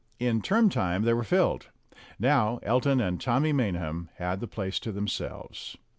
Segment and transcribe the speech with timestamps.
[0.17, 1.67] In term time they were rilled;
[2.17, 5.77] now Elton and Tommy Maynham had the place to themselves.